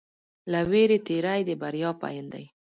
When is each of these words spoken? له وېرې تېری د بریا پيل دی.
له 0.51 0.59
وېرې 0.71 0.97
تېری 1.07 1.41
د 1.47 1.49
بریا 1.61 1.91
پيل 2.01 2.25
دی. 2.33 2.45